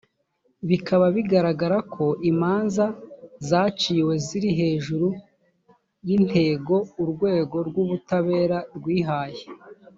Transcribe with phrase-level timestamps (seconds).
[0.69, 2.85] bikaba bigaragara ko imanza
[3.49, 5.07] zaciwe ziri hejuru
[6.07, 9.47] y’intego urwego rw’ubutabera rwihaye y